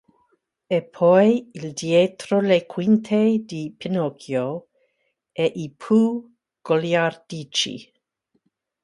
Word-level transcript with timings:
E 0.67 0.81
poi 0.97 1.29
il 1.59 1.67
dietro 1.73 2.41
le 2.41 2.65
quinte 2.65 3.43
di 3.45 3.71
"Pinocchio" 3.77 4.69
e 5.31 5.45
i 5.45 5.69
Pooh 5.77 6.27
goliardici. 6.59 7.75